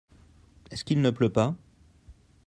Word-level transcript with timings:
Est-ce 0.71 0.83
qu'il 0.83 0.99
ne 0.99 1.11
pleut 1.11 1.29
pas? 1.31 1.55